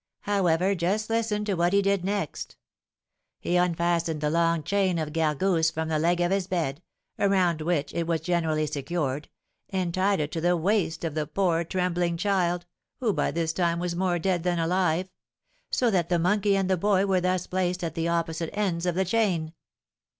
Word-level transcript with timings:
However, 0.21 0.73
just 0.73 1.11
listen 1.11 1.45
to 1.45 1.53
what 1.53 1.73
he 1.73 1.83
did 1.83 2.03
next. 2.03 2.55
He 3.39 3.55
unfastened 3.55 4.19
the 4.19 4.31
long 4.31 4.63
chain 4.63 4.97
of 4.97 5.13
Gargousse 5.13 5.69
from 5.69 5.89
the 5.89 5.99
leg 5.99 6.19
of 6.21 6.31
his 6.31 6.47
bed, 6.47 6.81
around 7.19 7.61
which 7.61 7.93
it 7.93 8.07
was 8.07 8.19
generally 8.21 8.65
secured, 8.65 9.29
and 9.69 9.93
tied 9.93 10.19
it 10.19 10.31
to 10.31 10.41
the 10.41 10.57
waist 10.57 11.03
of 11.03 11.13
the 11.13 11.27
poor 11.27 11.63
trembling 11.63 12.17
child, 12.17 12.65
who 12.99 13.13
by 13.13 13.29
this 13.29 13.53
time 13.53 13.77
was 13.79 13.95
more 13.95 14.17
dead 14.17 14.41
than 14.41 14.57
alive; 14.57 15.07
so 15.69 15.91
that 15.91 16.09
the 16.09 16.17
monkey 16.17 16.57
and 16.57 16.67
the 16.67 16.77
boy 16.77 17.05
were 17.05 17.21
thus 17.21 17.45
placed 17.45 17.83
at 17.83 17.93
the 17.93 18.07
opposite 18.07 18.49
ends 18.53 18.87
of 18.87 18.95
the 18.95 19.05
chain." 19.05 19.53